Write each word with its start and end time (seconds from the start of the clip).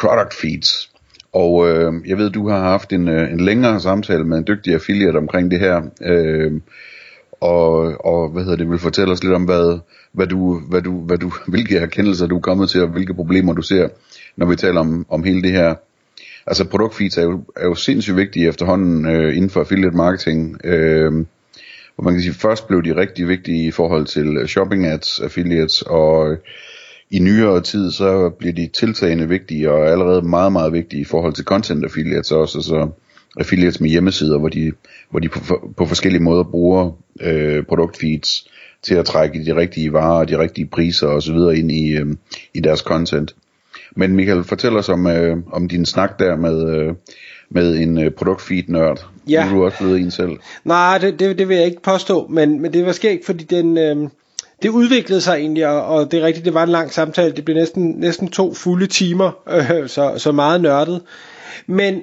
Product 0.00 0.34
feeds. 0.34 0.90
Og 1.32 1.68
øh, 1.68 1.92
jeg 2.06 2.18
ved, 2.18 2.30
du 2.30 2.48
har 2.48 2.58
haft 2.58 2.92
en, 2.92 3.08
øh, 3.08 3.32
en 3.32 3.40
længere 3.40 3.80
samtale 3.80 4.24
med 4.24 4.38
en 4.38 4.44
dygtig 4.46 4.74
affiliate 4.74 5.16
omkring 5.16 5.50
det 5.50 5.60
her. 5.60 5.82
Øh, 6.02 6.52
og, 7.40 7.70
og 8.06 8.28
hvad 8.28 8.42
hedder 8.42 8.56
det, 8.56 8.70
vil 8.70 8.78
fortælle 8.78 9.12
os 9.12 9.22
lidt 9.22 9.34
om, 9.34 9.44
hvad, 9.44 9.78
hvad 10.12 10.26
du, 10.26 10.60
hvad 10.70 10.82
du, 10.82 11.00
hvad 11.00 11.18
du, 11.18 11.32
hvilke 11.52 11.78
erkendelser 11.78 12.26
du 12.26 12.36
er 12.36 12.40
kommet 12.40 12.70
til, 12.70 12.82
og 12.82 12.88
hvilke 12.88 13.14
problemer 13.14 13.52
du 13.52 13.62
ser, 13.62 13.88
når 14.36 14.46
vi 14.46 14.56
taler 14.56 14.80
om, 14.80 15.06
om 15.08 15.24
hele 15.24 15.42
det 15.42 15.52
her. 15.52 15.74
Altså 16.46 16.64
produktfeeds 16.64 17.18
er 17.18 17.22
jo, 17.22 17.44
er 17.56 17.64
jo 17.64 17.74
sindssygt 17.74 18.16
vigtige 18.16 18.48
efterhånden 18.48 19.06
øh, 19.06 19.36
inden 19.36 19.50
for 19.50 19.60
affiliate 19.60 19.96
marketing. 19.96 20.60
Øh, 20.64 21.12
hvor 21.94 22.04
man 22.04 22.14
kan 22.14 22.22
sige, 22.22 22.34
først 22.34 22.66
blev 22.66 22.82
de 22.82 22.96
rigtig 22.96 23.28
vigtige 23.28 23.66
i 23.66 23.70
forhold 23.70 24.06
til 24.06 24.48
shopping 24.48 24.86
ads, 24.86 25.20
affiliates, 25.20 25.82
og 25.82 26.36
i 27.10 27.18
nyere 27.18 27.60
tid, 27.60 27.92
så 27.92 28.30
bliver 28.38 28.54
de 28.54 28.68
tiltagende 28.78 29.28
vigtige, 29.28 29.70
og 29.70 29.88
allerede 29.88 30.22
meget, 30.22 30.52
meget 30.52 30.72
vigtige 30.72 31.00
i 31.00 31.04
forhold 31.04 31.32
til 31.32 31.44
content 31.44 31.84
affiliates 31.84 32.32
også, 32.32 32.58
altså 32.58 32.88
affiliates 33.36 33.80
med 33.80 33.90
hjemmesider, 33.90 34.38
hvor 34.38 34.48
de, 34.48 34.72
hvor 35.10 35.18
de 35.18 35.28
på, 35.28 35.72
på 35.76 35.86
forskellige 35.86 36.22
måder 36.22 36.42
bruger 36.42 36.90
øh, 37.20 37.64
produktfeeds 37.64 38.48
til 38.82 38.94
at 38.94 39.04
trække 39.04 39.44
de 39.44 39.56
rigtige 39.56 39.92
varer, 39.92 40.24
de 40.24 40.38
rigtige 40.38 40.66
priser 40.66 41.06
osv. 41.06 41.36
ind 41.54 41.70
i, 41.70 41.96
øh, 41.96 42.06
i 42.54 42.60
deres 42.60 42.80
content. 42.80 43.34
Men 43.96 44.16
Michael, 44.16 44.44
fortæl 44.44 44.76
os 44.76 44.88
om, 44.88 45.06
øh, 45.06 45.36
om 45.52 45.68
din 45.68 45.86
snak 45.86 46.18
der 46.18 46.36
med, 46.36 46.78
øh, 46.78 46.94
med 47.50 47.76
en 47.76 47.98
øh, 47.98 48.10
produktfeed-nørd. 48.10 49.06
Ja. 49.28 49.44
Nu 49.44 49.50
er 49.50 49.54
du 49.54 49.64
også 49.64 49.78
blevet 49.78 50.00
en 50.00 50.10
selv. 50.10 50.36
Nej, 50.64 50.98
det, 50.98 51.20
det, 51.20 51.38
det 51.38 51.48
vil 51.48 51.56
jeg 51.56 51.66
ikke 51.66 51.82
påstå, 51.82 52.26
men, 52.26 52.62
men 52.62 52.72
det 52.72 52.86
var 52.86 52.92
skægt, 52.92 53.26
fordi 53.26 53.44
den... 53.44 53.78
Øh 53.78 54.08
det 54.62 54.68
udviklede 54.68 55.20
sig 55.20 55.36
egentlig, 55.36 55.66
og, 55.66 55.84
og 55.84 56.10
det 56.10 56.20
er 56.20 56.26
rigtigt, 56.26 56.44
det 56.44 56.54
var 56.54 56.62
en 56.62 56.68
lang 56.68 56.92
samtale. 56.92 57.36
Det 57.36 57.44
blev 57.44 57.56
næsten, 57.56 57.94
næsten 57.98 58.28
to 58.28 58.54
fulde 58.54 58.86
timer, 58.86 59.30
øh, 59.48 59.88
så, 59.88 60.14
så 60.16 60.32
meget 60.32 60.60
nørdet. 60.60 61.02
Men 61.66 62.02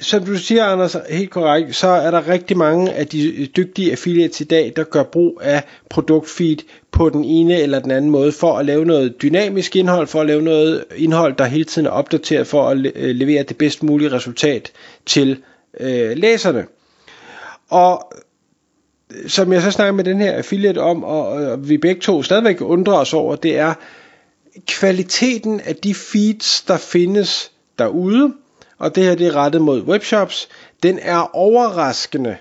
som 0.00 0.24
du 0.24 0.36
siger, 0.36 0.64
Anders, 0.64 0.96
helt 1.10 1.30
korrekt, 1.30 1.76
så 1.76 1.88
er 1.88 2.10
der 2.10 2.28
rigtig 2.28 2.56
mange 2.56 2.92
af 2.92 3.06
de 3.06 3.46
dygtige 3.56 3.90
affiliates 3.90 4.40
i 4.40 4.44
dag, 4.44 4.72
der 4.76 4.84
gør 4.84 5.02
brug 5.02 5.40
af 5.42 5.62
produktfeed 5.90 6.56
på 6.90 7.08
den 7.08 7.24
ene 7.24 7.60
eller 7.60 7.78
den 7.78 7.90
anden 7.90 8.10
måde, 8.10 8.32
for 8.32 8.58
at 8.58 8.66
lave 8.66 8.84
noget 8.84 9.22
dynamisk 9.22 9.76
indhold, 9.76 10.06
for 10.06 10.20
at 10.20 10.26
lave 10.26 10.42
noget 10.42 10.84
indhold, 10.96 11.36
der 11.36 11.44
hele 11.44 11.64
tiden 11.64 11.86
er 11.86 11.90
opdateret, 11.90 12.46
for 12.46 12.68
at 12.68 12.78
øh, 12.94 13.14
levere 13.14 13.42
det 13.42 13.56
bedst 13.56 13.82
mulige 13.82 14.12
resultat 14.12 14.72
til 15.06 15.38
øh, 15.80 16.16
læserne. 16.16 16.66
Og 17.70 18.12
som 19.26 19.52
jeg 19.52 19.62
så 19.62 19.70
snakker 19.70 19.92
med 19.92 20.04
den 20.04 20.20
her 20.20 20.32
affiliate 20.32 20.78
om, 20.78 21.04
og, 21.04 21.28
og 21.28 21.68
vi 21.68 21.78
begge 21.78 22.00
to 22.00 22.22
stadigvæk 22.22 22.60
undrer 22.60 22.94
os 22.94 23.14
over, 23.14 23.36
det 23.36 23.58
er 23.58 23.74
kvaliteten 24.66 25.60
af 25.60 25.76
de 25.76 25.94
feeds, 25.94 26.62
der 26.62 26.76
findes 26.76 27.52
derude, 27.78 28.32
og 28.78 28.94
det 28.94 29.04
her 29.04 29.14
det 29.14 29.26
er 29.26 29.36
rettet 29.36 29.62
mod 29.62 29.82
webshops, 29.82 30.48
den 30.82 30.98
er 31.02 31.36
overraskende 31.36 32.36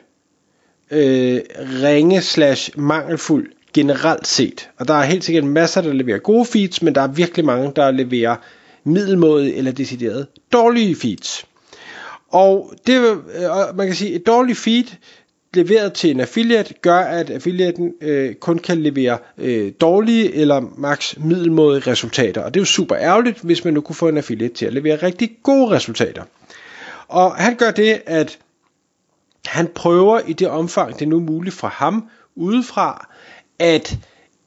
øh, 0.92 1.42
ringe 1.84 2.22
slash 2.22 2.80
mangelfuld 2.80 3.52
generelt 3.74 4.28
set. 4.28 4.70
Og 4.78 4.88
der 4.88 4.94
er 4.94 5.04
helt 5.04 5.24
sikkert 5.24 5.44
masser, 5.44 5.82
der 5.82 5.94
leverer 5.94 6.18
gode 6.18 6.46
feeds, 6.46 6.82
men 6.82 6.96
der 6.96 7.02
er 7.02 7.08
virkelig 7.08 7.46
mange, 7.46 7.72
der 7.76 7.92
leverer 7.92 8.36
middelmåde 8.84 9.56
eller 9.56 9.72
decideret 9.72 10.28
dårlige 10.54 10.96
feeds. 10.96 11.46
Og 12.30 12.74
det, 12.88 13.02
øh, 13.02 13.18
man 13.76 13.88
kan 13.88 13.96
sige, 13.96 14.14
et 14.14 14.28
dårligt 14.28 14.58
feed, 14.58 14.86
leveret 15.54 15.94
til 15.94 16.12
en 16.12 16.20
affiliate 16.20 16.74
gør, 16.74 17.00
at 17.00 17.30
affiliaten 17.30 17.94
øh, 18.02 18.36
kun 18.36 18.60
kan 18.60 18.82
levere 18.82 19.18
øh, 19.38 19.72
dårlige 19.82 20.34
eller 20.34 20.62
max 20.78 21.18
middelmodige 21.18 21.92
resultater. 21.92 22.42
Og 22.42 22.54
det 22.54 22.60
er 22.60 22.62
jo 22.62 22.66
super 22.66 22.98
ærgerligt, 22.98 23.40
hvis 23.40 23.66
man 23.66 23.74
nu 23.74 23.82
kunne 23.82 23.96
få 23.96 24.08
en 24.08 24.18
affiliate 24.18 24.54
til 24.54 24.66
at 24.66 24.74
levere 24.74 24.96
rigtig 24.96 25.38
gode 25.44 25.70
resultater. 25.70 26.24
Og 27.08 27.36
han 27.36 27.56
gør 27.56 27.72
det, 27.72 28.02
at 28.06 28.40
han 29.46 29.68
prøver 29.76 30.20
i 30.28 30.34
det 30.34 30.48
omfang, 30.48 30.94
det 30.94 31.02
er 31.02 31.10
nu 31.10 31.20
muligt 31.20 31.56
for 31.56 31.68
ham 31.68 32.10
udefra, 32.36 33.08
at 33.60 33.98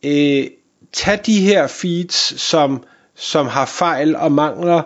øh, 0.04 0.46
tage 0.92 1.20
de 1.26 1.40
her 1.40 1.66
feeds, 1.66 2.40
som, 2.40 2.84
som 3.14 3.46
har 3.46 3.66
fejl 3.66 4.16
og 4.16 4.32
mangler, 4.32 4.82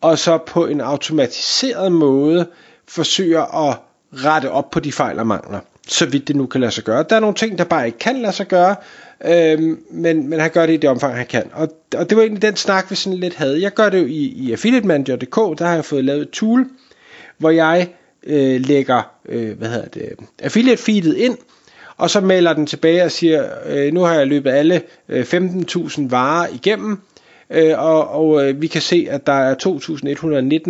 og 0.00 0.18
så 0.18 0.38
på 0.38 0.66
en 0.66 0.80
automatiseret 0.80 1.92
måde 1.92 2.48
forsøger 2.88 3.68
at 3.68 3.78
rette 4.12 4.50
op 4.50 4.70
på 4.70 4.80
de 4.80 4.92
fejl 4.92 5.18
og 5.18 5.26
mangler, 5.26 5.60
så 5.88 6.06
vidt 6.06 6.28
det 6.28 6.36
nu 6.36 6.46
kan 6.46 6.60
lade 6.60 6.72
sig 6.72 6.84
gøre. 6.84 7.04
Der 7.10 7.16
er 7.16 7.20
nogle 7.20 7.34
ting, 7.34 7.58
der 7.58 7.64
bare 7.64 7.86
ikke 7.86 7.98
kan 7.98 8.16
lade 8.16 8.32
sig 8.32 8.46
gøre, 8.48 8.76
øh, 9.24 9.76
men, 9.90 10.28
men 10.28 10.40
han 10.40 10.50
gør 10.50 10.66
det 10.66 10.72
i 10.72 10.76
det 10.76 10.90
omfang, 10.90 11.16
han 11.16 11.26
kan. 11.26 11.50
Og, 11.52 11.68
og 11.96 12.10
det 12.10 12.16
var 12.16 12.22
egentlig 12.22 12.42
den 12.42 12.56
snak, 12.56 12.90
vi 12.90 12.94
sådan 12.94 13.18
lidt 13.18 13.34
havde. 13.34 13.62
Jeg 13.62 13.74
gør 13.74 13.88
det 13.88 13.98
jo 13.98 14.06
i, 14.06 14.34
i 14.36 14.52
affiliatemanager.dk, 14.52 15.58
der 15.58 15.66
har 15.66 15.74
jeg 15.74 15.84
fået 15.84 16.04
lavet 16.04 16.22
et 16.22 16.30
tool, 16.30 16.66
hvor 17.38 17.50
jeg 17.50 17.88
øh, 18.22 18.60
lægger 18.60 19.02
øh, 19.28 19.58
hvad 19.58 19.68
hedder 19.68 19.88
det, 19.88 20.12
affiliate 20.42 20.82
feedet 20.82 21.16
ind, 21.16 21.36
og 21.96 22.10
så 22.10 22.20
melder 22.20 22.52
den 22.52 22.66
tilbage 22.66 23.04
og 23.04 23.10
siger, 23.10 23.48
øh, 23.66 23.92
nu 23.92 24.00
har 24.00 24.14
jeg 24.14 24.26
løbet 24.26 24.50
alle 24.50 24.82
øh, 25.08 25.22
15.000 25.22 26.02
varer 26.10 26.48
igennem, 26.54 27.00
øh, 27.50 27.78
og, 27.78 28.08
og 28.08 28.48
øh, 28.48 28.62
vi 28.62 28.66
kan 28.66 28.82
se, 28.82 29.06
at 29.10 29.26
der 29.26 29.32
er 29.32 29.54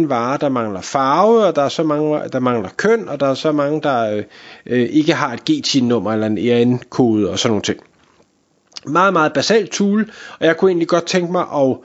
2.119 0.01 0.09
varer, 0.09 0.37
der 0.37 0.49
mangler 0.49 0.81
farve, 0.81 1.45
og 1.45 1.57
der 1.57 1.63
er 1.63 1.69
så 1.69 1.83
mange, 1.83 2.21
der 2.33 2.39
mangler 2.39 2.69
køn, 2.77 3.09
og 3.09 3.21
der 3.21 3.27
er 3.27 3.35
så 3.35 3.53
mange, 3.53 3.83
der 3.83 4.17
øh, 4.17 4.25
øh 4.67 4.89
ikke 4.91 5.13
har 5.13 5.33
et 5.33 5.45
GT-nummer 5.45 6.13
eller 6.13 6.27
en 6.27 6.39
ERN-kode 6.39 7.31
og 7.31 7.39
sådan 7.39 7.51
nogle 7.51 7.63
ting. 7.63 7.79
Meget, 8.87 9.13
meget 9.13 9.33
basalt 9.33 9.71
tool, 9.71 10.11
og 10.41 10.47
jeg 10.47 10.57
kunne 10.57 10.71
egentlig 10.71 10.89
godt 10.89 11.07
tænke 11.07 11.33
mig 11.33 11.45
at 11.55 11.77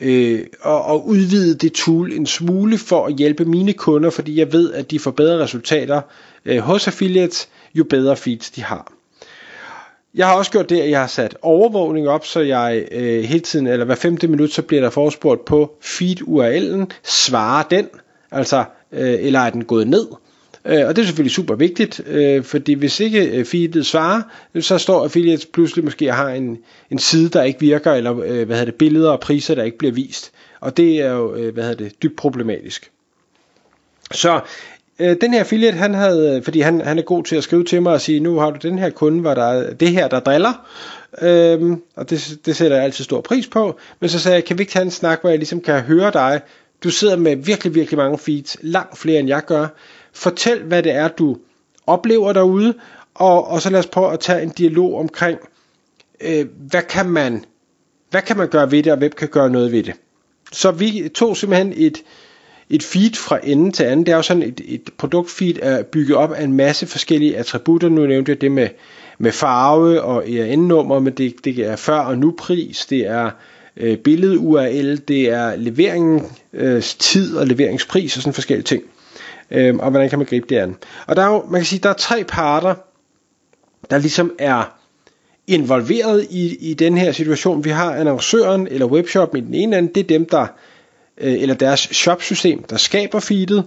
øh, 0.00 0.46
og, 0.60 0.84
og 0.84 1.06
udvide 1.06 1.54
det 1.54 1.72
tool 1.72 2.12
en 2.12 2.26
smule 2.26 2.78
for 2.78 3.06
at 3.06 3.14
hjælpe 3.16 3.44
mine 3.44 3.72
kunder, 3.72 4.10
fordi 4.10 4.38
jeg 4.38 4.52
ved, 4.52 4.72
at 4.72 4.90
de 4.90 4.98
får 4.98 5.10
bedre 5.10 5.42
resultater 5.42 6.00
øh, 6.44 6.58
hos 6.58 6.86
affiliates, 6.86 7.48
jo 7.74 7.84
bedre 7.84 8.16
feeds 8.16 8.50
de 8.50 8.62
har. 8.62 8.92
Jeg 10.14 10.26
har 10.26 10.34
også 10.34 10.50
gjort 10.50 10.70
det, 10.70 10.80
at 10.80 10.90
jeg 10.90 11.00
har 11.00 11.06
sat 11.06 11.36
overvågning 11.42 12.08
op, 12.08 12.26
så 12.26 12.40
jeg 12.40 12.84
øh, 12.92 13.24
hele 13.24 13.40
tiden, 13.40 13.66
eller 13.66 13.84
hver 13.84 13.94
femte 13.94 14.28
minut, 14.28 14.52
så 14.52 14.62
bliver 14.62 14.82
der 14.82 14.90
forespurgt 14.90 15.44
på 15.44 15.76
feed-URL'en, 15.80 16.86
svarer 17.02 17.62
den, 17.62 17.88
altså, 18.30 18.64
øh, 18.92 19.14
eller 19.20 19.40
er 19.40 19.50
den 19.50 19.64
gået 19.64 19.88
ned? 19.88 20.06
Øh, 20.64 20.86
og 20.86 20.96
det 20.96 21.02
er 21.02 21.06
selvfølgelig 21.06 21.34
super 21.34 21.54
vigtigt, 21.54 22.00
øh, 22.06 22.44
fordi 22.44 22.72
hvis 22.72 23.00
ikke 23.00 23.26
øh, 23.26 23.44
feedet 23.44 23.86
svarer, 23.86 24.22
så 24.60 24.78
står 24.78 25.04
affiliates 25.04 25.46
pludselig 25.46 25.84
måske 25.84 26.12
har 26.12 26.28
en, 26.28 26.58
en 26.90 26.98
side, 26.98 27.28
der 27.28 27.42
ikke 27.42 27.60
virker, 27.60 27.92
eller 27.92 28.12
øh, 28.12 28.46
hvad 28.46 28.56
hedder 28.56 28.64
det, 28.64 28.74
billeder 28.74 29.10
og 29.10 29.20
priser, 29.20 29.54
der 29.54 29.62
ikke 29.62 29.78
bliver 29.78 29.92
vist. 29.92 30.32
Og 30.60 30.76
det 30.76 31.00
er 31.00 31.12
jo 31.12 31.34
øh, 31.34 31.54
hvad 31.54 31.64
hedder 31.64 31.84
det, 31.84 32.02
dybt 32.02 32.16
problematisk. 32.16 32.90
Så 34.12 34.40
øh, 34.98 35.16
den 35.20 35.32
her 35.32 35.40
affiliate, 35.40 35.76
han 35.76 35.94
havde, 35.94 36.36
øh, 36.36 36.42
fordi 36.42 36.60
han, 36.60 36.80
han 36.80 36.98
er 36.98 37.02
god 37.02 37.24
til 37.24 37.36
at 37.36 37.44
skrive 37.44 37.64
til 37.64 37.82
mig 37.82 37.92
og 37.92 38.00
sige, 38.00 38.20
nu 38.20 38.38
har 38.38 38.50
du 38.50 38.68
den 38.68 38.78
her 38.78 38.90
kunde, 38.90 39.20
hvor 39.20 39.34
der 39.34 39.44
er 39.44 39.74
det 39.74 39.90
her, 39.90 40.08
der 40.08 40.20
driller, 40.20 40.66
øhm, 41.22 41.82
og 41.96 42.10
det, 42.10 42.38
det 42.46 42.56
sætter 42.56 42.76
jeg 42.76 42.84
altid 42.84 43.04
stor 43.04 43.20
pris 43.20 43.46
på, 43.46 43.78
men 44.00 44.10
så 44.10 44.18
sagde 44.18 44.34
jeg, 44.34 44.44
kan 44.44 44.58
vi 44.58 44.62
ikke 44.62 44.72
tage 44.72 44.84
en 44.84 44.90
snak, 44.90 45.20
hvor 45.20 45.30
jeg 45.30 45.38
ligesom 45.38 45.60
kan 45.60 45.80
høre 45.80 46.10
dig, 46.10 46.40
du 46.84 46.90
sidder 46.90 47.16
med 47.16 47.36
virkelig, 47.36 47.74
virkelig 47.74 47.98
mange 47.98 48.18
feeds, 48.18 48.56
langt 48.60 48.98
flere 48.98 49.18
end 49.18 49.28
jeg 49.28 49.44
gør, 49.46 49.66
fortæl 50.12 50.62
hvad 50.62 50.82
det 50.82 50.92
er, 50.92 51.08
du 51.08 51.36
oplever 51.86 52.32
derude, 52.32 52.74
og, 53.14 53.48
og 53.48 53.62
så 53.62 53.70
lad 53.70 53.78
os 53.78 53.86
prøve 53.86 54.12
at 54.12 54.20
tage 54.20 54.42
en 54.42 54.48
dialog 54.48 54.98
omkring, 54.98 55.38
øh, 56.20 56.46
hvad 56.70 56.82
kan 56.82 57.08
man 57.08 57.44
hvad 58.14 58.22
kan 58.22 58.36
man 58.36 58.48
gøre 58.48 58.70
ved 58.70 58.82
det, 58.82 58.92
og 58.92 58.98
hvem 58.98 59.12
kan 59.12 59.28
gøre 59.28 59.50
noget 59.50 59.72
ved 59.72 59.82
det. 59.82 59.94
Så 60.52 60.70
vi 60.70 61.10
tog 61.14 61.36
simpelthen 61.36 61.72
et, 61.76 62.02
et 62.70 62.82
feed 62.82 63.14
fra 63.14 63.38
ende 63.42 63.72
til 63.72 63.84
anden. 63.84 64.06
Det 64.06 64.12
er 64.12 64.16
jo 64.16 64.22
sådan, 64.22 64.42
et, 64.42 64.60
et 64.64 64.90
produktfeed 64.98 65.54
er 65.62 65.82
bygget 65.82 66.16
op 66.16 66.32
af 66.32 66.44
en 66.44 66.52
masse 66.52 66.86
forskellige 66.86 67.36
attributter. 67.36 67.88
Nu 67.88 68.06
nævnte 68.06 68.30
jeg 68.30 68.40
det 68.40 68.52
med, 68.52 68.68
med 69.18 69.32
farve 69.32 70.02
og 70.02 70.30
ERN-nummer, 70.30 71.00
men 71.00 71.12
det, 71.12 71.44
det 71.44 71.58
er 71.58 71.76
før 71.76 71.98
og 71.98 72.18
nu 72.18 72.34
pris, 72.38 72.86
det 72.86 73.06
er 73.06 73.30
øh, 73.76 73.98
billed-URL, 73.98 74.96
det 75.08 75.30
er 75.30 75.56
leveringstid 75.56 76.32
øh, 76.52 76.82
tid 76.82 77.36
og 77.36 77.46
leveringspris 77.46 78.16
og 78.16 78.22
sådan 78.22 78.34
forskellige 78.34 78.64
ting. 78.64 78.82
Øh, 79.50 79.76
og 79.76 79.90
hvordan 79.90 80.10
kan 80.10 80.18
man 80.18 80.26
gribe 80.26 80.46
det 80.48 80.56
an. 80.56 80.76
Og 81.06 81.16
der 81.16 81.22
er 81.22 81.26
jo, 81.26 81.44
man 81.50 81.60
kan 81.60 81.66
sige, 81.66 81.80
der 81.82 81.88
er 81.88 81.94
tre 81.94 82.24
parter, 82.24 82.74
der 83.90 83.98
ligesom 83.98 84.32
er 84.38 84.76
involveret 85.46 86.26
i, 86.30 86.70
i 86.70 86.74
den 86.74 86.98
her 86.98 87.12
situation. 87.12 87.64
Vi 87.64 87.70
har 87.70 87.94
annoncøren 87.94 88.68
eller 88.70 88.86
webshoppen 88.86 89.38
i 89.38 89.46
den 89.46 89.54
ene 89.54 89.78
ende, 89.78 89.92
det 89.94 90.00
er 90.00 90.06
dem, 90.06 90.26
der 90.26 90.46
øh, 91.18 91.42
eller 91.42 91.54
deres 91.54 91.80
shopsystem, 91.80 92.62
der 92.62 92.76
skaber 92.76 93.20
feedet. 93.20 93.64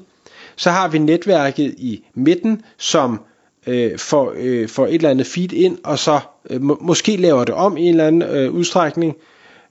Så 0.56 0.72
har 0.72 0.88
vi 0.88 0.98
netværket 0.98 1.74
i 1.78 2.04
midten, 2.14 2.62
som 2.78 3.22
øh, 3.68 3.98
får, 3.98 4.34
øh, 4.38 4.70
får 4.70 4.88
et 4.88 4.94
eller 4.94 5.10
andet 5.10 5.28
feed 5.28 5.54
ind, 5.54 5.78
og 5.84 6.00
så 6.00 6.20
øh, 6.50 6.62
må, 6.62 6.78
måske 6.82 7.18
laver 7.18 7.44
det 7.44 7.56
om 7.56 7.78
i 7.78 7.82
en 7.82 7.90
eller 7.90 8.08
anden 8.08 8.22
øh, 8.22 8.52
udstrækning, 8.52 9.16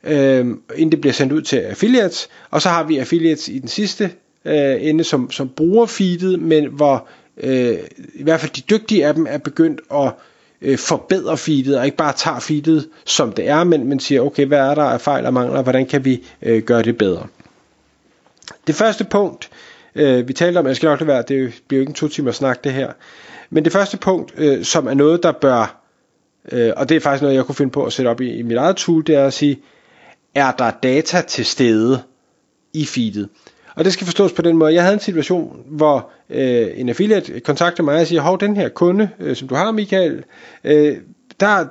øh, 0.04 0.46
inden 0.76 0.90
det 0.90 1.00
bliver 1.00 1.14
sendt 1.14 1.32
ud 1.32 1.42
til 1.42 1.56
affiliates. 1.56 2.28
Og 2.50 2.62
så 2.62 2.68
har 2.68 2.84
vi 2.84 2.98
affiliates 2.98 3.48
i 3.48 3.58
den 3.58 3.68
sidste 3.68 4.10
øh, 4.44 4.76
ende, 4.80 5.04
som, 5.04 5.30
som 5.30 5.48
bruger 5.48 5.86
feedet, 5.86 6.40
men 6.40 6.66
hvor 6.66 7.08
øh, 7.36 7.76
i 8.14 8.22
hvert 8.22 8.40
fald 8.40 8.52
de 8.52 8.60
dygtige 8.60 9.06
af 9.06 9.14
dem 9.14 9.26
er 9.30 9.38
begyndt 9.38 9.80
at 9.94 10.12
øh, 10.62 10.78
forbedre 10.78 11.36
feedet, 11.36 11.78
og 11.78 11.84
ikke 11.84 11.96
bare 11.96 12.12
tager 12.16 12.40
feedet 12.40 12.88
som 13.04 13.32
det 13.32 13.48
er, 13.48 13.64
men, 13.64 13.88
men 13.88 14.00
siger, 14.00 14.20
okay, 14.20 14.46
hvad 14.46 14.58
er 14.58 14.74
der 14.74 14.82
af 14.82 15.00
fejl 15.00 15.26
og 15.26 15.34
mangler, 15.34 15.62
hvordan 15.62 15.86
kan 15.86 16.04
vi 16.04 16.24
øh, 16.42 16.62
gøre 16.62 16.82
det 16.82 16.98
bedre. 16.98 17.26
Det 18.66 18.74
første 18.74 19.04
punkt, 19.04 19.50
øh, 19.94 20.28
vi 20.28 20.32
talte 20.32 20.58
om, 20.58 20.66
jeg 20.66 20.76
skal 20.76 20.86
nok 20.86 20.98
det 20.98 21.06
være, 21.06 21.22
det 21.28 21.62
bliver 21.68 21.78
jo 21.78 21.80
ikke 21.80 21.90
en 21.90 21.94
to 21.94 22.08
timer 22.08 22.32
snak 22.32 22.64
det 22.64 22.72
her, 22.72 22.92
men 23.50 23.64
det 23.64 23.72
første 23.72 23.96
punkt, 23.96 24.32
øh, 24.36 24.64
som 24.64 24.86
er 24.86 24.94
noget, 24.94 25.22
der 25.22 25.32
bør, 25.32 25.82
øh, 26.52 26.72
og 26.76 26.88
det 26.88 26.96
er 26.96 27.00
faktisk 27.00 27.22
noget, 27.22 27.34
jeg 27.34 27.44
kunne 27.44 27.54
finde 27.54 27.72
på 27.72 27.84
at 27.84 27.92
sætte 27.92 28.08
op 28.08 28.20
i, 28.20 28.30
i 28.34 28.42
mit 28.42 28.56
eget 28.56 28.76
tool, 28.76 29.06
det 29.06 29.14
er 29.14 29.26
at 29.26 29.32
sige, 29.32 29.60
er 30.34 30.52
der 30.52 30.70
data 30.70 31.20
til 31.20 31.44
stede 31.44 32.02
i 32.72 32.86
feedet? 32.86 33.28
Og 33.76 33.84
det 33.84 33.92
skal 33.92 34.04
forstås 34.04 34.32
på 34.32 34.42
den 34.42 34.56
måde. 34.56 34.74
Jeg 34.74 34.82
havde 34.82 34.94
en 34.94 35.00
situation, 35.00 35.62
hvor 35.66 36.10
øh, 36.30 36.68
en 36.74 36.88
affiliate 36.88 37.40
kontakter 37.40 37.82
mig 37.82 38.00
og 38.00 38.06
siger, 38.06 38.20
hov, 38.20 38.40
den 38.40 38.56
her 38.56 38.68
kunde, 38.68 39.08
øh, 39.20 39.36
som 39.36 39.48
du 39.48 39.54
har, 39.54 39.70
Michael, 39.72 40.24
øh, 40.64 40.96
der, 41.40 41.64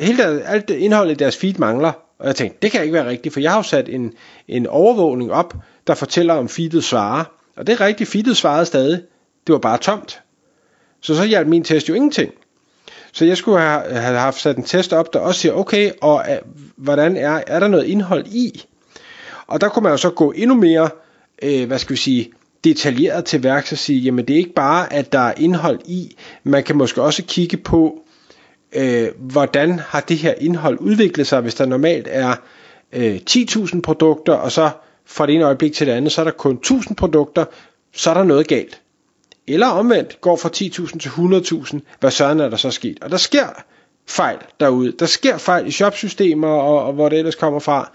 hele 0.00 0.18
der, 0.18 0.44
alt 0.44 0.70
indholdet 0.70 1.12
i 1.12 1.14
deres 1.14 1.36
feed 1.36 1.54
mangler. 1.58 1.92
Og 2.18 2.26
jeg 2.26 2.36
tænkte, 2.36 2.58
det 2.62 2.72
kan 2.72 2.82
ikke 2.82 2.94
være 2.94 3.08
rigtigt, 3.08 3.32
for 3.32 3.40
jeg 3.40 3.50
har 3.50 3.58
jo 3.58 3.62
sat 3.62 3.88
en, 3.88 4.12
en 4.48 4.66
overvågning 4.66 5.32
op, 5.32 5.54
der 5.90 5.96
fortæller 5.96 6.34
om 6.34 6.48
feedet 6.48 6.84
svarer. 6.84 7.24
Og 7.56 7.66
det 7.66 7.72
er 7.72 7.80
rigtigt, 7.80 8.10
feedet 8.10 8.36
svarede 8.36 8.66
stadig. 8.66 9.02
Det 9.46 9.52
var 9.52 9.58
bare 9.58 9.78
tomt. 9.78 10.20
Så 11.00 11.14
så 11.14 11.24
hjalp 11.24 11.48
min 11.48 11.64
test 11.64 11.88
jo 11.88 11.94
ingenting. 11.94 12.32
Så 13.12 13.24
jeg 13.24 13.36
skulle 13.36 13.60
have, 13.60 13.82
have 13.92 14.18
haft 14.18 14.40
sat 14.40 14.56
en 14.56 14.64
test 14.64 14.92
op, 14.92 15.12
der 15.12 15.18
også 15.18 15.40
siger, 15.40 15.52
okay, 15.52 15.90
og 16.00 16.24
øh, 16.30 16.36
hvordan 16.76 17.16
er, 17.16 17.42
er 17.46 17.60
der 17.60 17.68
noget 17.68 17.84
indhold 17.84 18.26
i? 18.26 18.64
Og 19.46 19.60
der 19.60 19.68
kunne 19.68 19.82
man 19.82 19.92
jo 19.92 19.96
så 19.96 20.10
gå 20.10 20.30
endnu 20.30 20.56
mere, 20.56 20.90
øh, 21.42 21.66
hvad 21.66 21.78
skal 21.78 21.92
vi 21.92 22.00
sige, 22.00 22.32
detaljeret 22.64 23.24
til 23.24 23.42
værks 23.42 23.72
og 23.72 23.78
sige, 23.78 24.00
jamen 24.00 24.28
det 24.28 24.34
er 24.34 24.38
ikke 24.38 24.54
bare, 24.54 24.92
at 24.92 25.12
der 25.12 25.18
er 25.18 25.34
indhold 25.36 25.80
i, 25.84 26.16
man 26.44 26.64
kan 26.64 26.76
måske 26.76 27.02
også 27.02 27.22
kigge 27.22 27.56
på, 27.56 28.02
øh, 28.72 29.08
hvordan 29.18 29.78
har 29.78 30.00
det 30.00 30.16
her 30.16 30.34
indhold 30.40 30.78
udviklet 30.80 31.26
sig, 31.26 31.40
hvis 31.40 31.54
der 31.54 31.66
normalt 31.66 32.08
er 32.10 32.34
øh, 32.92 33.20
10.000 33.30 33.80
produkter, 33.80 34.32
og 34.32 34.52
så 34.52 34.70
fra 35.10 35.26
det 35.26 35.34
ene 35.34 35.44
øjeblik 35.44 35.72
til 35.72 35.86
det 35.86 35.92
andet, 35.92 36.12
så 36.12 36.20
er 36.20 36.24
der 36.24 36.32
kun 36.32 36.60
1.000 36.66 36.94
produkter, 36.94 37.44
så 37.94 38.10
er 38.10 38.14
der 38.14 38.24
noget 38.24 38.48
galt. 38.48 38.80
Eller 39.46 39.66
omvendt, 39.66 40.20
går 40.20 40.36
fra 40.36 40.48
10.000 40.56 40.98
til 40.98 41.08
100.000, 41.08 41.80
hvad 42.00 42.10
søren 42.10 42.40
er 42.40 42.48
der 42.48 42.56
så 42.56 42.70
sket? 42.70 42.98
Og 43.02 43.10
der 43.10 43.16
sker 43.16 43.46
fejl 44.08 44.38
derude. 44.60 44.92
Der 44.92 45.06
sker 45.06 45.38
fejl 45.38 45.66
i 45.66 45.70
shopsystemer 45.70 46.48
og, 46.48 46.84
og 46.84 46.92
hvor 46.92 47.08
det 47.08 47.18
ellers 47.18 47.34
kommer 47.34 47.60
fra. 47.60 47.90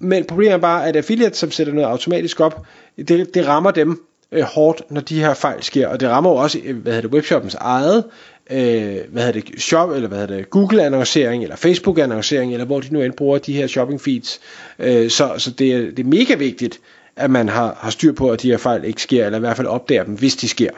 Men 0.00 0.24
problemet 0.24 0.52
er 0.52 0.58
bare, 0.58 0.86
at 0.86 0.96
affiliates, 0.96 1.38
som 1.38 1.50
sætter 1.50 1.72
noget 1.72 1.88
automatisk 1.88 2.40
op, 2.40 2.66
det, 2.96 3.34
det 3.34 3.46
rammer 3.46 3.70
dem 3.70 4.06
øh, 4.32 4.42
hårdt, 4.42 4.82
når 4.90 5.00
de 5.00 5.20
her 5.20 5.34
fejl 5.34 5.62
sker. 5.62 5.88
Og 5.88 6.00
det 6.00 6.08
rammer 6.08 6.30
jo 6.30 6.36
også 6.36 6.60
øh, 6.64 6.76
hvad 6.76 6.92
hedder 6.92 7.08
det, 7.08 7.14
webshoppens 7.14 7.54
eget 7.54 8.04
øh, 8.50 8.96
hvad 9.08 9.22
hedder 9.22 9.40
det, 9.40 9.62
shop, 9.62 9.90
eller 9.90 10.08
hvad 10.08 10.18
hedder 10.18 10.36
det, 10.36 10.50
Google 10.50 10.84
annoncering, 10.84 11.42
eller 11.42 11.56
Facebook 11.56 11.98
annoncering, 11.98 12.52
eller 12.52 12.66
hvor 12.66 12.80
de 12.80 12.92
nu 12.92 13.02
end 13.02 13.12
bruger 13.12 13.38
de 13.38 13.52
her 13.52 13.66
shopping 13.66 14.00
feeds. 14.00 14.40
Øh, 14.78 15.10
så 15.10 15.34
så 15.38 15.50
det, 15.50 15.72
er, 15.72 15.78
det 15.78 15.98
er 15.98 16.04
mega 16.04 16.34
vigtigt, 16.34 16.80
at 17.16 17.30
man 17.30 17.48
har, 17.48 17.78
har 17.80 17.90
styr 17.90 18.12
på, 18.12 18.30
at 18.30 18.42
de 18.42 18.50
her 18.50 18.58
fejl 18.58 18.84
ikke 18.84 19.02
sker, 19.02 19.26
eller 19.26 19.38
i 19.38 19.40
hvert 19.40 19.56
fald 19.56 19.66
opdager 19.66 20.04
dem, 20.04 20.14
hvis 20.14 20.36
de 20.36 20.48
sker. 20.48 20.70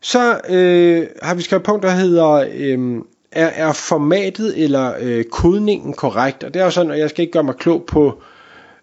Så 0.00 0.40
øh, 0.48 1.06
har 1.22 1.34
vi 1.34 1.42
skrevet 1.42 1.60
et 1.60 1.66
punkt, 1.66 1.82
der 1.82 1.90
hedder, 1.90 2.46
øh, 2.54 3.02
er, 3.32 3.46
er 3.46 3.72
formatet 3.72 4.64
eller 4.64 4.94
øh, 5.00 5.24
kodningen 5.24 5.92
korrekt? 5.92 6.44
Og 6.44 6.54
det 6.54 6.60
er 6.60 6.64
jo 6.64 6.70
sådan, 6.70 6.92
at 6.92 6.98
jeg 6.98 7.10
skal 7.10 7.22
ikke 7.22 7.32
gøre 7.32 7.44
mig 7.44 7.56
klog 7.56 7.84
på, 7.86 8.22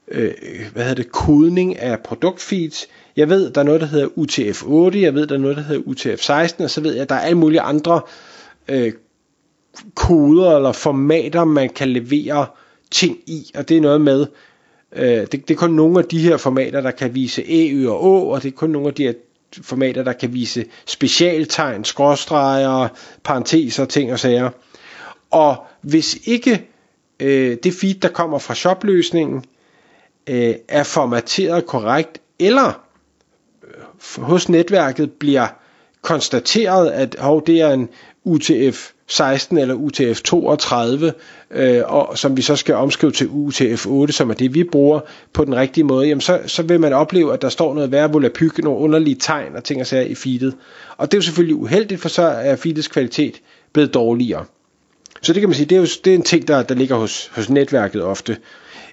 øh, 0.08 0.32
hvad 0.74 0.84
hedder 0.84 1.04
det, 1.04 1.12
kodning 1.12 1.80
af 1.80 2.00
produktfeeds. 2.00 2.88
Jeg 3.16 3.30
ved, 3.30 3.50
der 3.52 3.62
er 3.62 3.66
noget, 3.66 3.82
der 3.82 3.88
hedder 3.88 4.08
UTF-8, 4.08 5.00
jeg 5.00 5.14
ved, 5.14 5.28
der 5.28 5.36
er 5.36 5.40
noget, 5.40 5.58
der 5.58 5.64
hedder 5.64 5.82
UTF-16, 5.82 6.64
og 6.64 6.70
så 6.70 6.82
ved 6.82 6.94
jeg, 6.94 7.02
at 7.02 7.10
der 7.10 7.16
er 7.16 7.20
alle 7.20 7.38
mulige 7.38 7.62
andre 7.62 8.02
øh, 8.68 8.94
koder 9.96 10.56
eller 10.56 10.72
formater, 10.72 11.44
man 11.44 11.70
kan 11.70 11.90
levere 11.90 12.46
ting 12.92 13.18
i, 13.28 13.52
og 13.56 13.70
det 13.70 13.78
er 13.78 13.82
noget 13.82 14.02
med, 14.02 14.26
øh, 14.96 15.06
det, 15.06 15.32
det 15.32 15.52
er 15.52 15.56
kun 15.56 15.72
nogle 15.72 16.00
af 16.00 16.06
de 16.06 16.20
her 16.20 16.38
formater, 16.38 16.82
der 16.82 16.92
kan 16.92 17.16
vise 17.16 17.44
E, 17.48 17.90
og 17.90 18.06
Å, 18.06 18.30
og 18.30 18.44
det 18.44 18.48
er 18.48 18.56
kun 18.58 18.70
nogle 18.70 18.88
af 18.88 18.94
de 18.94 19.04
her 19.04 19.14
formater, 19.62 20.04
der 20.04 20.14
kan 20.14 20.34
vise 20.34 20.66
specialtegn, 20.86 21.84
skråstreger, 21.86 22.88
parenteser, 23.24 23.86
ting 23.86 24.12
og 24.12 24.20
sager. 24.20 24.50
Og 25.32 25.56
hvis 25.82 26.18
ikke 26.26 26.70
øh, 27.20 27.58
det 27.64 27.74
feed, 27.74 27.96
der 27.96 28.08
kommer 28.10 28.40
fra 28.40 28.56
shopløsningen, 28.56 29.46
øh, 30.28 30.56
er 30.68 30.84
formateret 30.84 31.66
korrekt, 31.66 32.22
eller 32.40 32.83
hos 34.18 34.50
netværket 34.50 35.12
bliver 35.12 35.48
konstateret, 36.02 36.90
at 36.90 37.16
hov, 37.20 37.46
det 37.46 37.62
er 37.62 37.70
en 37.70 37.90
UTF 38.24 38.92
16 39.08 39.58
eller 39.58 39.76
UTF 39.76 40.22
32, 40.22 41.14
øh, 41.52 41.82
og 41.86 42.18
som 42.18 42.38
vi 42.38 42.42
så 42.42 42.56
skal 42.56 42.76
omskrive 42.76 43.12
til 43.12 43.28
UTF 43.30 43.86
8, 43.86 44.14
som 44.14 44.30
er 44.30 44.34
det 44.34 44.54
vi 44.54 44.64
bruger 44.64 45.00
på 45.34 45.46
den 45.46 45.56
rigtige 45.56 45.84
måde, 45.84 46.08
jamen 46.08 46.22
så, 46.22 46.40
så 46.46 46.64
vil 46.64 46.80
man 46.80 46.94
opleve, 46.94 47.34
at 47.34 47.42
der 47.42 47.50
står 47.50 47.74
noget 47.74 47.92
værre 47.92 48.12
volapyk, 48.12 48.58
nogle 48.58 48.80
underlige 48.80 49.16
tegn 49.16 49.56
og 49.56 49.64
ting 49.64 49.82
og 49.82 49.88
sager 49.88 50.04
i 50.04 50.16
feedet. 50.16 50.56
Og 50.98 51.12
det 51.12 51.18
er 51.18 51.18
jo 51.18 51.24
selvfølgelig 51.24 51.56
uheldigt, 51.56 52.02
for 52.02 52.10
så 52.10 52.22
er 52.22 52.56
feedets 52.56 52.88
kvalitet 52.88 53.42
blevet 53.74 53.94
dårligere. 53.94 54.46
Så 55.22 55.34
det 55.34 55.42
kan 55.42 55.50
man 55.50 55.56
sige, 55.56 55.66
det 55.66 55.76
er 55.76 55.80
jo 55.80 55.88
det 56.06 56.12
er 56.12 56.16
en 56.16 56.24
ting, 56.24 56.48
der, 56.48 56.64
der 56.64 56.76
ligger 56.76 56.96
hos, 56.96 57.32
hos 57.36 57.50
netværket 57.50 58.04
ofte. 58.04 58.38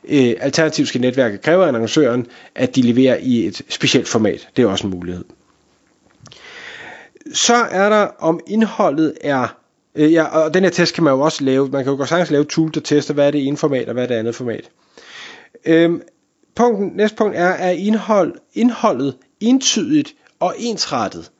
Øh, 0.08 0.34
alternativt 0.40 0.88
skal 0.88 1.00
netværket 1.00 1.40
kræve 1.42 1.64
af 1.64 1.68
annoncøren, 1.68 2.26
at 2.54 2.76
de 2.76 2.82
leverer 2.82 3.16
i 3.22 3.46
et 3.46 3.62
specielt 3.68 4.08
format. 4.08 4.48
Det 4.56 4.62
er 4.62 4.66
også 4.66 4.86
en 4.86 4.90
mulighed. 4.90 5.24
Så 7.32 7.54
er 7.54 7.88
der, 7.88 8.08
om 8.18 8.40
indholdet 8.46 9.14
er 9.20 9.60
Øh, 9.94 10.12
ja, 10.12 10.24
og 10.24 10.54
den 10.54 10.62
her 10.62 10.70
test 10.70 10.94
kan 10.94 11.04
man 11.04 11.12
jo 11.12 11.20
også 11.20 11.44
lave. 11.44 11.68
Man 11.68 11.84
kan 11.84 11.90
jo 11.90 11.96
godt 11.96 12.08
sagtens 12.08 12.30
lave 12.30 12.44
tool, 12.44 12.74
der 12.74 12.80
tester, 12.80 13.14
hvad 13.14 13.26
er 13.26 13.30
det 13.30 13.46
ene 13.46 13.56
format, 13.56 13.88
og 13.88 13.92
hvad 13.92 14.02
er 14.02 14.08
det 14.08 14.14
andet 14.14 14.34
format. 14.34 14.70
Øhm, 15.66 16.02
punkten, 16.54 16.92
næste 16.94 17.16
punkt 17.16 17.36
er, 17.36 17.44
er 17.44 17.70
indhold, 17.70 18.34
indholdet 18.54 19.16
entydigt 19.40 20.14
og 20.40 20.54
ensrettet. 20.58 21.30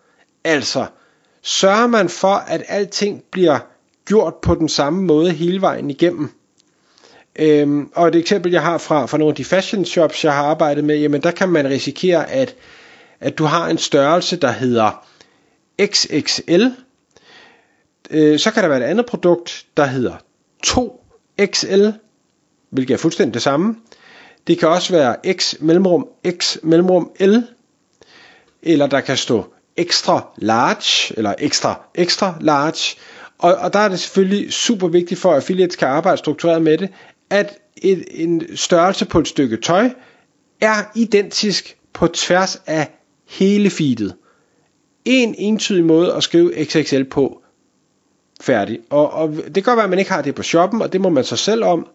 Altså, 0.45 0.87
sørger 1.43 1.87
man 1.87 2.09
for, 2.09 2.35
at 2.35 2.63
alting 2.69 3.23
bliver 3.31 3.59
gjort 4.05 4.35
på 4.35 4.55
den 4.55 4.69
samme 4.69 5.03
måde 5.03 5.31
hele 5.31 5.61
vejen 5.61 5.91
igennem. 5.91 6.31
Øhm, 7.37 7.91
og 7.95 8.09
et 8.09 8.15
eksempel, 8.15 8.53
jeg 8.53 8.63
har 8.63 8.79
fra, 8.79 9.07
fra 9.07 9.19
nogle 9.19 9.33
af 9.33 9.37
de 9.37 9.45
fashion 9.45 9.85
shops, 9.85 10.25
jeg 10.25 10.35
har 10.35 10.45
arbejdet 10.45 10.85
med, 10.85 10.99
jamen 10.99 11.23
der 11.23 11.31
kan 11.31 11.49
man 11.49 11.69
risikere, 11.69 12.31
at, 12.31 12.55
at 13.21 13.39
du 13.39 13.45
har 13.45 13.69
en 13.69 13.79
størrelse, 13.79 14.37
der 14.37 14.51
hedder 14.51 15.07
XXL, 15.83 16.67
Øh, 18.11 18.39
så 18.39 18.51
kan 18.51 18.63
der 18.63 18.69
være 18.69 18.79
et 18.79 18.85
andet 18.85 19.07
produkt, 19.07 19.67
der 19.77 19.85
hedder 19.87 20.15
2XL, 20.67 21.93
hvilket 22.71 22.95
er 22.95 22.99
fuldstændig 22.99 23.35
det 23.35 23.43
samme. 23.43 23.77
Det 24.47 24.59
kan 24.59 24.69
også 24.69 24.93
være 24.93 25.17
X 25.37 25.55
mellemrum 25.61 26.09
X 26.39 26.57
mellemrum 26.63 27.11
L, 27.21 27.37
eller 28.63 28.87
der 28.87 29.01
kan 29.01 29.17
stå 29.17 29.55
extra 29.77 30.27
large, 30.37 31.15
eller 31.17 31.35
extra 31.39 31.81
extra 31.95 32.35
large. 32.41 32.97
Og, 33.39 33.55
og 33.55 33.73
der 33.73 33.79
er 33.79 33.89
det 33.89 34.01
selvfølgelig 34.01 34.53
super 34.53 34.89
vigtigt 34.89 35.21
for, 35.21 35.31
at 35.31 35.37
affiliates 35.37 35.77
kan 35.77 35.89
arbejde 35.89 36.19
struktureret 36.19 36.63
med 36.63 36.79
det, 36.79 36.89
at 37.31 37.59
et, 37.83 38.05
en 38.11 38.57
størrelse 38.57 39.07
på 39.07 39.19
et 39.19 39.29
stykke 39.29 39.57
tøj 39.57 39.91
er 40.61 40.85
identisk 40.95 41.77
på 41.93 42.07
tværs 42.07 42.63
af 42.67 42.91
hele 43.29 43.71
feedet. 43.71 44.15
En 45.05 45.35
entydig 45.39 45.85
måde 45.85 46.15
at 46.15 46.23
skrive 46.23 46.65
XXL 46.65 47.05
på 47.05 47.43
færdig. 48.41 48.79
Og, 48.91 49.13
og 49.13 49.35
det 49.45 49.55
kan 49.55 49.63
godt 49.63 49.77
være, 49.77 49.85
at 49.85 49.91
man 49.91 49.99
ikke 49.99 50.11
har 50.11 50.23
det 50.23 50.35
på 50.35 50.43
shoppen, 50.43 50.83
og 50.83 50.93
det 50.93 51.01
må 51.01 51.09
man 51.09 51.25
så 51.25 51.37
selv 51.37 51.65
om. 51.65 51.87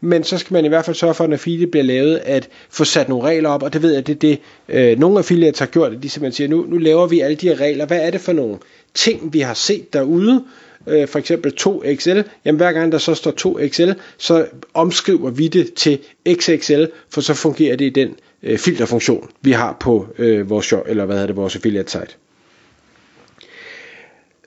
Men 0.00 0.24
så 0.24 0.38
skal 0.38 0.54
man 0.54 0.64
i 0.64 0.68
hvert 0.68 0.84
fald 0.84 0.96
sørge 0.96 1.14
for, 1.14 1.26
når 1.26 1.34
affiliate 1.34 1.70
bliver 1.70 1.84
lavet, 1.84 2.20
at 2.24 2.48
få 2.70 2.84
sat 2.84 3.08
nogle 3.08 3.28
regler 3.28 3.48
op, 3.48 3.62
og 3.62 3.72
det 3.72 3.82
ved 3.82 3.94
jeg, 3.94 4.06
det 4.06 4.14
er 4.14 4.18
det, 4.18 4.38
øh, 4.68 4.98
nogle 4.98 5.18
affiliates 5.18 5.58
har 5.58 5.66
gjort, 5.66 5.92
at 5.92 6.02
de 6.02 6.08
simpelthen 6.08 6.36
siger, 6.36 6.48
nu, 6.48 6.66
nu 6.68 6.78
laver 6.78 7.06
vi 7.06 7.20
alle 7.20 7.36
de 7.36 7.48
her 7.48 7.60
regler, 7.60 7.86
hvad 7.86 8.00
er 8.00 8.10
det 8.10 8.20
for 8.20 8.32
nogle 8.32 8.58
ting, 8.94 9.32
vi 9.32 9.40
har 9.40 9.54
set 9.54 9.92
derude, 9.92 10.44
øh, 10.86 11.08
for 11.08 11.18
eksempel 11.18 11.52
2XL, 11.60 12.22
jamen 12.44 12.56
hver 12.56 12.72
gang 12.72 12.92
der 12.92 12.98
så 12.98 13.14
står 13.14 13.30
2XL, 13.30 13.94
så 14.18 14.46
omskriver 14.74 15.30
vi 15.30 15.48
det 15.48 15.74
til 15.74 15.98
XXL, 16.28 16.84
for 17.10 17.20
så 17.20 17.34
fungerer 17.34 17.76
det 17.76 17.84
i 17.84 17.90
den 17.90 18.14
øh, 18.42 18.58
filterfunktion, 18.58 19.28
vi 19.40 19.52
har 19.52 19.76
på 19.80 20.06
øh, 20.18 20.50
vores, 20.50 20.74
eller 20.86 21.04
hvad 21.04 21.14
hedder 21.14 21.26
det, 21.26 21.36
vores 21.36 21.56
affiliate 21.56 21.90
site. 21.90 22.16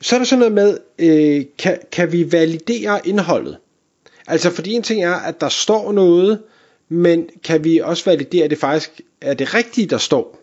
Så 0.02 0.16
er 0.16 0.20
der 0.20 0.26
sådan 0.26 0.40
noget 0.40 0.54
med, 0.54 0.78
øh, 1.00 1.46
kan, 1.58 1.78
kan 1.92 2.12
vi 2.12 2.32
validere 2.32 3.08
indholdet? 3.08 3.58
Altså 4.28 4.52
fordi 4.52 4.72
en 4.72 4.84
ting 4.84 5.04
er, 5.04 5.14
at 5.14 5.42
der 5.42 5.50
står 5.50 5.92
noget 5.92 6.40
men 6.90 7.30
kan 7.44 7.64
vi 7.64 7.80
også 7.80 8.06
validere, 8.06 8.44
at 8.44 8.50
det 8.50 8.58
faktisk 8.58 9.02
er 9.22 9.34
det 9.34 9.54
rigtige, 9.54 9.88
der 9.88 9.98
står. 9.98 10.40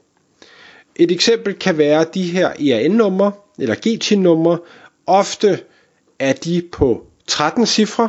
Et 0.96 1.12
eksempel 1.12 1.54
kan 1.54 1.78
være 1.78 2.06
de 2.14 2.22
her 2.22 2.48
ERN-numre, 2.48 3.32
eller 3.58 3.74
GTIN-numre. 3.74 4.58
Ofte 5.06 5.60
er 6.18 6.32
de 6.32 6.62
på 6.72 7.06
13 7.26 7.66
cifre, 7.66 8.08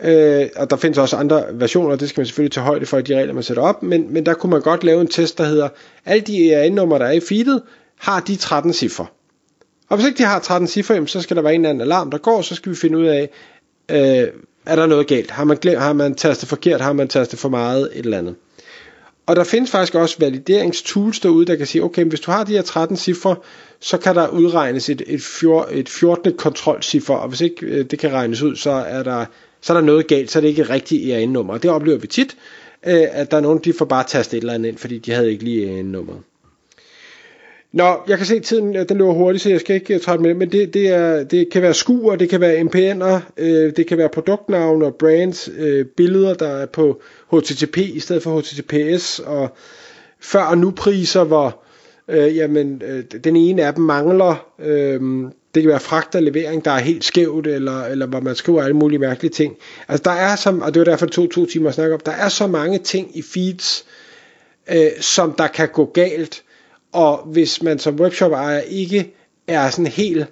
Øh, 0.00 0.48
og 0.56 0.70
der 0.70 0.76
findes 0.76 0.98
også 0.98 1.16
andre 1.16 1.44
versioner, 1.52 1.96
det 1.96 2.08
skal 2.08 2.20
man 2.20 2.26
selvfølgelig 2.26 2.52
tage 2.52 2.64
højde 2.64 2.86
for 2.86 2.98
i 2.98 3.02
de 3.02 3.16
regler, 3.16 3.34
man 3.34 3.42
sætter 3.42 3.62
op, 3.62 3.82
men, 3.82 4.12
men 4.12 4.26
der 4.26 4.34
kunne 4.34 4.50
man 4.50 4.60
godt 4.60 4.84
lave 4.84 5.00
en 5.00 5.06
test, 5.06 5.38
der 5.38 5.44
hedder, 5.44 5.68
alle 6.04 6.20
de 6.20 6.52
ERN-numre, 6.52 6.98
der 6.98 7.04
er 7.04 7.12
i 7.12 7.20
feedet, 7.20 7.62
har 7.98 8.20
de 8.20 8.36
13 8.36 8.72
cifre. 8.72 9.06
Og 9.88 9.96
hvis 9.96 10.06
ikke 10.06 10.18
de 10.18 10.22
har 10.22 10.38
13 10.38 10.68
cifre, 10.68 11.06
så 11.08 11.20
skal 11.20 11.36
der 11.36 11.42
være 11.42 11.54
en 11.54 11.60
eller 11.60 11.70
anden 11.70 11.80
alarm, 11.80 12.10
der 12.10 12.18
går, 12.18 12.42
så 12.42 12.54
skal 12.54 12.72
vi 12.72 12.76
finde 12.76 12.98
ud 12.98 13.06
af, 13.06 13.30
øh, 13.90 14.28
er 14.66 14.76
der 14.76 14.86
noget 14.86 15.06
galt? 15.06 15.30
Har 15.30 15.44
man, 15.44 15.56
glemt, 15.56 15.80
har 15.80 15.92
man 15.92 16.14
tastet 16.14 16.48
forkert? 16.48 16.80
Har 16.80 16.92
man 16.92 17.08
tastet 17.08 17.38
for 17.38 17.48
meget? 17.48 17.90
Et 17.92 18.04
eller 18.04 18.18
andet. 18.18 18.34
Og 19.26 19.36
der 19.36 19.44
findes 19.44 19.70
faktisk 19.70 19.94
også 19.94 20.16
valideringstools 20.18 21.20
derude, 21.20 21.46
der 21.46 21.56
kan 21.56 21.66
sige, 21.66 21.82
okay, 21.82 22.04
hvis 22.04 22.20
du 22.20 22.30
har 22.30 22.44
de 22.44 22.52
her 22.52 22.62
13 22.62 22.96
cifre, 22.96 23.36
så 23.80 23.98
kan 23.98 24.14
der 24.14 24.28
udregnes 24.28 24.88
et, 24.88 25.02
et, 25.06 25.22
fjor, 25.22 25.68
et 25.72 25.88
14. 25.88 26.36
kontrolcifre, 26.36 27.18
og 27.18 27.28
hvis 27.28 27.40
ikke 27.40 27.66
øh, 27.66 27.84
det 27.84 27.98
kan 27.98 28.12
regnes 28.12 28.42
ud, 28.42 28.56
så 28.56 28.70
er 28.70 29.02
der 29.02 29.24
så 29.60 29.72
er 29.72 29.76
der 29.76 29.86
noget 29.86 30.06
galt, 30.06 30.30
så 30.30 30.38
er 30.38 30.40
det 30.40 30.48
ikke 30.48 30.62
rigtigt 30.62 31.12
ERN-nummer. 31.12 31.58
Det 31.58 31.70
oplever 31.70 31.98
vi 31.98 32.06
tit, 32.06 32.36
øh, 32.86 33.02
at 33.10 33.30
der 33.30 33.36
er 33.36 33.40
nogen, 33.40 33.58
de 33.64 33.72
får 33.72 33.84
bare 33.84 34.04
tastet 34.04 34.36
et 34.36 34.40
eller 34.40 34.54
andet 34.54 34.68
ind, 34.68 34.78
fordi 34.78 34.98
de 34.98 35.12
havde 35.12 35.32
ikke 35.32 35.44
lige 35.44 35.78
ERN-nummeret. 35.78 36.20
Nå, 37.74 37.96
jeg 38.08 38.18
kan 38.18 38.26
se 38.26 38.40
tiden, 38.40 38.76
øh, 38.76 38.88
den 38.88 38.98
løber 38.98 39.12
hurtigt, 39.12 39.42
så 39.42 39.50
jeg 39.50 39.60
skal 39.60 39.76
ikke 39.76 39.94
øh, 39.94 40.00
trætte 40.00 40.22
med 40.22 40.30
det, 40.30 40.36
men 40.36 40.52
det, 40.52 40.74
det, 40.74 40.88
er, 40.88 41.24
det 41.24 41.50
kan 41.50 41.62
være 41.62 41.74
skuer, 41.74 42.16
det 42.16 42.28
kan 42.28 42.40
være 42.40 42.60
MPN'er, 42.60 43.20
øh, 43.36 43.72
det 43.76 43.86
kan 43.86 43.98
være 43.98 44.08
produktnavne 44.08 44.86
og 44.86 44.94
brands, 44.94 45.48
øh, 45.58 45.86
billeder, 45.86 46.34
der 46.34 46.48
er 46.48 46.66
på 46.66 47.00
HTTP 47.32 47.76
i 47.76 48.00
stedet 48.00 48.22
for 48.22 48.40
HTTPS, 48.40 49.18
og 49.18 49.56
før 50.20 50.42
og 50.42 50.58
nu 50.58 50.70
priser, 50.70 51.24
hvor 51.24 51.62
øh, 52.08 52.36
jamen, 52.36 52.82
øh, 52.86 53.04
den 53.24 53.36
ene 53.36 53.64
af 53.64 53.74
dem 53.74 53.84
mangler, 53.84 54.46
øh, 54.58 55.00
det 55.54 55.62
kan 55.62 55.70
være 55.70 55.80
fragt 55.80 56.14
og 56.14 56.22
levering, 56.22 56.64
der 56.64 56.70
er 56.70 56.78
helt 56.80 57.04
skævt, 57.04 57.46
eller, 57.46 57.84
eller 57.84 58.06
hvor 58.06 58.20
man 58.20 58.34
skriver 58.34 58.62
alle 58.62 58.76
mulige 58.76 58.98
mærkelige 58.98 59.32
ting. 59.32 59.56
Altså 59.88 60.02
der 60.04 60.10
er, 60.10 60.36
som, 60.36 60.62
og 60.62 60.74
det 60.74 60.80
var 60.80 60.84
derfor 60.84 61.06
to, 61.06 61.26
to 61.26 61.46
timer 61.46 61.68
at 61.68 61.74
snakke 61.74 61.94
om, 61.94 62.00
der 62.06 62.12
er 62.12 62.28
så 62.28 62.46
mange 62.46 62.78
ting 62.78 63.18
i 63.18 63.22
feeds, 63.22 63.84
øh, 64.70 64.90
som 65.00 65.32
der 65.32 65.46
kan 65.46 65.68
gå 65.68 65.84
galt, 65.84 66.43
og 66.94 67.18
hvis 67.26 67.62
man 67.62 67.78
som 67.78 68.00
webshop 68.00 68.32
ejer 68.32 68.60
ikke 68.60 69.14
er 69.48 69.70
sådan 69.70 69.86
helt 69.86 70.26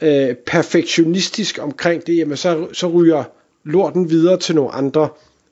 øh, 0.00 0.34
perfektionistisk 0.46 1.58
omkring 1.62 2.06
det, 2.06 2.16
jamen 2.16 2.36
så, 2.36 2.66
så 2.72 2.86
ryger 2.86 3.24
lorten 3.64 4.10
videre 4.10 4.38
til 4.38 4.54
nogle 4.54 4.72
andre. 4.72 5.08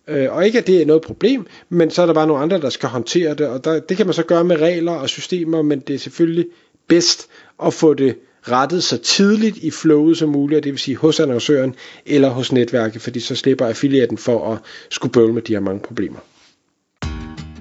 Øh, 0.09 0.33
og 0.33 0.47
ikke 0.47 0.59
at 0.59 0.67
det 0.67 0.83
er 0.83 0.87
noget 0.87 1.03
problem, 1.03 1.47
men 1.69 1.91
så 1.91 2.03
er 2.03 2.07
der 2.07 2.15
bare 2.15 2.27
nogle 2.27 2.43
andre, 2.43 2.61
der 2.61 2.71
skal 2.71 2.89
håndtere 2.89 3.35
det, 3.35 3.47
og 3.47 3.65
der, 3.65 3.81
det 3.81 3.97
kan 3.97 4.07
man 4.07 4.15
så 4.15 4.23
gøre 4.23 4.45
med 4.45 4.57
regler 4.57 4.93
og 4.93 5.09
systemer, 5.09 5.63
men 5.63 5.81
det 5.81 5.95
er 5.95 5.99
selvfølgelig 5.99 6.47
bedst 6.89 7.27
at 7.67 7.75
få 7.75 7.95
det 7.95 8.17
rettet 8.49 8.85
så 8.85 8.99
tidligt 8.99 9.57
i 9.57 9.71
flowet 9.71 10.17
som 10.17 10.29
muligt, 10.29 10.65
det 10.65 10.73
vil 10.73 10.79
sige 10.79 10.97
hos 10.97 11.21
annoncøren 11.21 11.75
eller 12.07 12.29
hos 12.29 12.53
netværket, 12.53 13.03
fordi 13.03 13.21
så 13.21 13.35
slipper 13.35 13.67
affiliaten 13.67 14.19
for 14.19 14.53
at 14.53 14.59
skulle 14.91 15.13
bøvle 15.13 15.33
med 15.33 15.43
de 15.43 15.53
her 15.53 15.61
mange 15.61 15.81
problemer. 15.81 16.19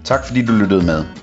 Tak 0.06 0.28
fordi 0.28 0.46
du 0.46 0.52
lyttede 0.52 0.86
med. 0.86 1.23